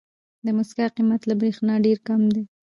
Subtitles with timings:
[0.45, 2.43] د موسکا قیمت له برېښنا ډېر کم دی.